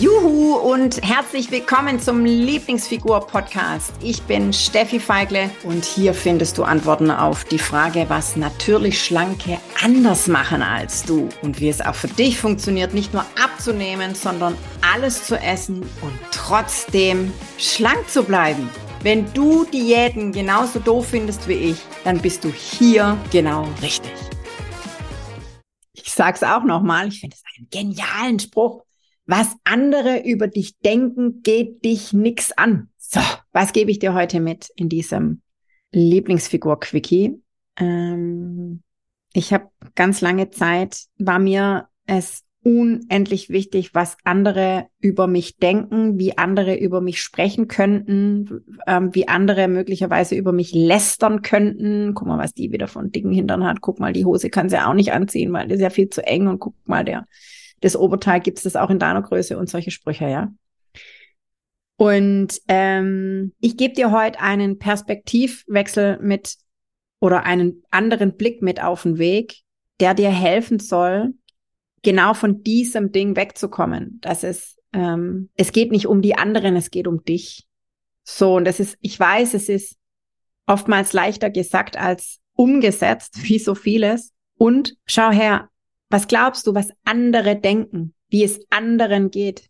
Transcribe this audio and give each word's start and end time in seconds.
Juhu 0.00 0.56
und 0.56 1.00
herzlich 1.04 1.52
willkommen 1.52 2.00
zum 2.00 2.24
Lieblingsfigur-Podcast. 2.24 3.92
Ich 4.02 4.20
bin 4.24 4.52
Steffi 4.52 4.98
Feigle 4.98 5.50
und 5.62 5.84
hier 5.84 6.14
findest 6.14 6.58
du 6.58 6.64
Antworten 6.64 7.12
auf 7.12 7.44
die 7.44 7.60
Frage, 7.60 8.06
was 8.08 8.34
natürlich 8.34 9.00
Schlanke 9.00 9.60
anders 9.80 10.26
machen 10.26 10.62
als 10.62 11.04
du 11.04 11.28
und 11.42 11.60
wie 11.60 11.68
es 11.68 11.80
auch 11.80 11.94
für 11.94 12.08
dich 12.08 12.40
funktioniert, 12.40 12.92
nicht 12.92 13.12
nur 13.12 13.24
abzunehmen, 13.40 14.16
sondern 14.16 14.56
alles 14.92 15.26
zu 15.26 15.36
essen 15.36 15.82
und 16.02 16.18
trotzdem 16.32 17.32
schlank 17.56 18.08
zu 18.08 18.24
bleiben. 18.24 18.68
Wenn 19.04 19.32
du 19.32 19.64
Diäten 19.64 20.32
genauso 20.32 20.80
doof 20.80 21.06
findest 21.10 21.46
wie 21.46 21.70
ich, 21.70 21.78
dann 22.02 22.20
bist 22.20 22.42
du 22.42 22.50
hier 22.50 23.16
genau 23.30 23.68
richtig. 23.80 24.10
Ich 25.92 26.10
sag's 26.10 26.42
auch 26.42 26.64
nochmal, 26.64 27.06
ich 27.06 27.20
finde 27.20 27.36
es 27.36 27.44
einen 27.56 27.68
genialen 27.70 28.40
Spruch. 28.40 28.82
Was 29.26 29.56
andere 29.64 30.22
über 30.24 30.48
dich 30.48 30.78
denken, 30.80 31.42
geht 31.42 31.84
dich 31.84 32.12
nix 32.12 32.52
an. 32.52 32.88
So, 32.98 33.20
was 33.52 33.72
gebe 33.72 33.90
ich 33.90 33.98
dir 33.98 34.14
heute 34.14 34.40
mit 34.40 34.68
in 34.76 34.88
diesem 34.88 35.40
Lieblingsfigur-Quickie? 35.92 37.40
Ähm, 37.78 38.82
ich 39.32 39.52
habe 39.52 39.68
ganz 39.94 40.20
lange 40.20 40.50
Zeit, 40.50 41.04
war 41.18 41.38
mir 41.38 41.88
es 42.06 42.44
unendlich 42.64 43.50
wichtig, 43.50 43.94
was 43.94 44.16
andere 44.24 44.86
über 45.00 45.26
mich 45.26 45.56
denken, 45.56 46.18
wie 46.18 46.38
andere 46.38 46.76
über 46.76 47.00
mich 47.02 47.20
sprechen 47.20 47.68
könnten, 47.68 48.64
ähm, 48.86 49.14
wie 49.14 49.28
andere 49.28 49.68
möglicherweise 49.68 50.34
über 50.34 50.52
mich 50.52 50.72
lästern 50.72 51.42
könnten. 51.42 52.14
Guck 52.14 52.26
mal, 52.26 52.38
was 52.38 52.54
die 52.54 52.72
wieder 52.72 52.88
von 52.88 53.12
dicken 53.12 53.32
Hintern 53.32 53.64
hat. 53.64 53.82
Guck 53.82 54.00
mal, 54.00 54.14
die 54.14 54.24
Hose 54.24 54.48
kann 54.48 54.70
sie 54.70 54.82
auch 54.82 54.94
nicht 54.94 55.12
anziehen, 55.12 55.52
weil 55.52 55.68
die 55.68 55.74
ist 55.74 55.80
ja 55.80 55.90
viel 55.90 56.08
zu 56.08 56.26
eng. 56.26 56.46
Und 56.46 56.58
guck 56.58 56.74
mal, 56.86 57.04
der 57.04 57.26
das 57.80 57.96
Oberteil 57.96 58.40
gibt 58.40 58.58
es 58.58 58.64
das 58.64 58.76
auch 58.76 58.90
in 58.90 58.98
deiner 58.98 59.22
Größe 59.22 59.58
und 59.58 59.68
solche 59.68 59.90
Sprüche, 59.90 60.28
ja. 60.28 60.52
Und 61.96 62.60
ähm, 62.68 63.52
ich 63.60 63.76
gebe 63.76 63.94
dir 63.94 64.10
heute 64.10 64.40
einen 64.40 64.78
Perspektivwechsel 64.78 66.18
mit 66.20 66.56
oder 67.20 67.44
einen 67.44 67.82
anderen 67.90 68.36
Blick 68.36 68.62
mit 68.62 68.82
auf 68.82 69.02
den 69.02 69.18
Weg, 69.18 69.60
der 70.00 70.14
dir 70.14 70.30
helfen 70.30 70.80
soll, 70.80 71.34
genau 72.02 72.34
von 72.34 72.62
diesem 72.62 73.12
Ding 73.12 73.36
wegzukommen. 73.36 74.18
Dass 74.20 74.42
es, 74.42 74.76
ähm, 74.92 75.50
es 75.56 75.72
geht 75.72 75.92
nicht 75.92 76.06
um 76.06 76.20
die 76.20 76.34
anderen, 76.34 76.76
es 76.76 76.90
geht 76.90 77.06
um 77.06 77.24
dich. 77.24 77.66
So, 78.24 78.56
und 78.56 78.64
das 78.64 78.80
ist, 78.80 78.96
ich 79.00 79.18
weiß, 79.18 79.54
es 79.54 79.68
ist 79.68 79.96
oftmals 80.66 81.12
leichter 81.12 81.50
gesagt 81.50 81.96
als 81.96 82.40
umgesetzt, 82.54 83.42
wie 83.42 83.58
so 83.58 83.74
vieles. 83.74 84.32
Und 84.56 84.96
schau 85.06 85.30
her, 85.30 85.68
was 86.14 86.28
glaubst 86.28 86.68
du, 86.68 86.76
was 86.76 86.90
andere 87.04 87.56
denken, 87.56 88.14
wie 88.28 88.44
es 88.44 88.60
anderen 88.70 89.32
geht? 89.32 89.68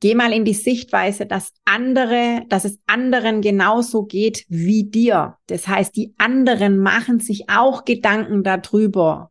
Geh 0.00 0.14
mal 0.14 0.30
in 0.30 0.44
die 0.44 0.52
Sichtweise, 0.52 1.24
dass 1.24 1.54
andere, 1.64 2.42
dass 2.50 2.66
es 2.66 2.78
anderen 2.86 3.40
genauso 3.40 4.02
geht 4.04 4.44
wie 4.50 4.84
dir. 4.84 5.38
Das 5.46 5.66
heißt, 5.66 5.96
die 5.96 6.12
anderen 6.18 6.76
machen 6.76 7.18
sich 7.18 7.48
auch 7.48 7.86
Gedanken 7.86 8.42
darüber, 8.42 9.30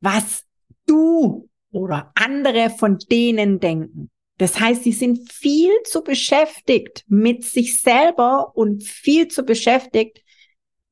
was 0.00 0.44
du 0.86 1.48
oder 1.72 2.12
andere 2.14 2.70
von 2.70 2.98
denen 3.10 3.58
denken. 3.58 4.10
Das 4.36 4.60
heißt, 4.60 4.84
sie 4.84 4.92
sind 4.92 5.32
viel 5.32 5.72
zu 5.82 6.04
beschäftigt 6.04 7.04
mit 7.08 7.42
sich 7.42 7.80
selber 7.80 8.52
und 8.54 8.84
viel 8.84 9.26
zu 9.26 9.42
beschäftigt 9.42 10.22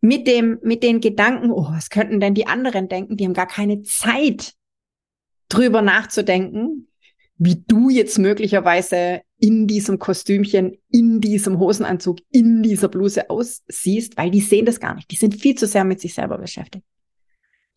mit 0.01 0.27
dem, 0.27 0.59
mit 0.63 0.83
den 0.83 1.01
Gedanken, 1.01 1.51
oh, 1.51 1.69
was 1.71 1.91
könnten 1.91 2.21
denn 2.21 2.35
die 2.35 2.47
anderen 2.47 2.89
denken? 2.89 3.17
Die 3.17 3.25
haben 3.25 3.35
gar 3.35 3.49
keine 3.49 3.83
Zeit, 3.83 4.55
drüber 5.49 5.83
nachzudenken, 5.83 6.89
wie 7.39 7.63
du 7.67 7.91
jetzt 7.91 8.19
möglicherweise 8.19 9.23
in 9.39 9.67
diesem 9.67 9.99
Kostümchen, 9.99 10.77
in 10.91 11.21
diesem 11.21 11.59
Hosenanzug, 11.59 12.19
in 12.31 12.63
dieser 12.63 12.89
Bluse 12.89 13.29
aussiehst, 13.29 14.17
weil 14.17 14.31
die 14.31 14.41
sehen 14.41 14.65
das 14.65 14.81
gar 14.81 14.95
nicht. 14.95 15.11
Die 15.11 15.17
sind 15.17 15.35
viel 15.35 15.55
zu 15.55 15.67
sehr 15.67 15.85
mit 15.85 16.01
sich 16.01 16.15
selber 16.15 16.39
beschäftigt. 16.39 16.85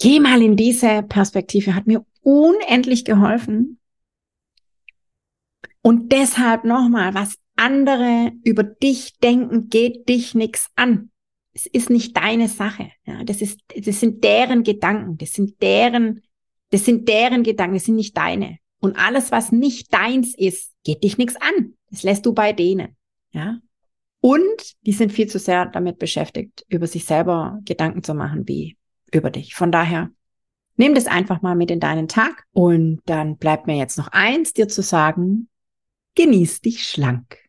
Geh 0.02 0.20
mal 0.22 0.42
in 0.42 0.56
diese 0.56 1.04
Perspektive, 1.04 1.76
hat 1.76 1.88
mir 1.88 2.06
unendlich 2.22 3.04
geholfen. 3.04 3.80
Und 5.82 6.12
deshalb 6.14 6.64
nochmal, 6.64 7.14
was 7.14 7.36
andere 7.58 8.32
über 8.46 8.64
dich 8.64 9.18
denken, 9.20 9.68
geht 9.68 10.08
dich 10.08 10.36
nichts 10.36 10.70
an. 10.76 11.12
Es 11.60 11.66
ist 11.66 11.90
nicht 11.90 12.16
deine 12.16 12.48
Sache. 12.48 12.92
Ja, 13.06 13.24
das 13.24 13.42
ist, 13.42 13.60
das 13.76 14.00
sind 14.00 14.24
deren 14.24 14.64
Gedanken, 14.64 15.18
das 15.18 15.34
sind 15.34 15.62
deren, 15.62 16.22
das 16.70 16.86
sind 16.86 17.08
deren 17.10 17.44
Gedanken, 17.44 17.76
das 17.76 17.86
sind 17.86 17.96
nicht 17.96 18.16
deine. 18.16 18.60
Und 18.80 18.98
alles, 18.98 19.32
was 19.32 19.52
nicht 19.52 19.94
deins 19.94 20.36
ist, 20.38 20.74
geht 20.86 21.04
dich 21.04 21.18
nichts 21.18 21.36
an. 21.36 21.74
Das 21.90 22.04
lässt 22.04 22.26
du 22.26 22.34
bei 22.34 22.54
denen. 22.54 22.96
Ja. 23.32 23.60
Und 24.22 24.76
die 24.86 24.94
sind 24.94 25.12
viel 25.12 25.28
zu 25.28 25.40
sehr 25.40 25.66
damit 25.66 26.00
beschäftigt, 26.00 26.66
über 26.70 26.88
sich 26.88 27.06
selber 27.06 27.60
Gedanken 27.66 28.04
zu 28.04 28.14
machen, 28.14 28.48
wie 28.48 28.78
über 29.12 29.32
dich. 29.32 29.56
Von 29.56 29.72
daher, 29.72 30.12
nimm 30.78 30.96
das 30.96 31.08
einfach 31.08 31.42
mal 31.42 31.56
mit 31.56 31.72
in 31.72 31.80
deinen 31.80 32.08
Tag. 32.08 32.46
Und 32.52 33.02
dann 33.06 33.38
bleibt 33.38 33.68
mir 33.68 33.76
jetzt 33.76 33.98
noch 33.98 34.10
eins, 34.10 34.54
dir 34.54 34.70
zu 34.70 34.82
sagen, 34.82 35.50
genieß 36.16 36.62
dich 36.62 36.86
schlank. 36.88 37.49